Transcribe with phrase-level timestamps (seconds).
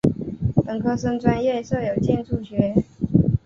[0.65, 2.73] 本科生专业设有建筑学。